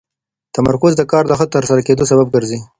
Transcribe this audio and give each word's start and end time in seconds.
تمرکز 0.55 0.93
د 0.97 1.01
کار 1.11 1.23
د 1.27 1.31
ښه 1.39 1.45
ترسره 1.55 1.81
کېدو 1.87 2.03
سبب 2.11 2.27
ګرځي. 2.35 2.59